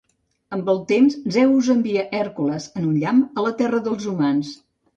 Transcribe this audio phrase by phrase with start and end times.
[0.55, 4.55] Amb el temps Zeus envia Hèrcules, en un llamp, a la terra dels humans.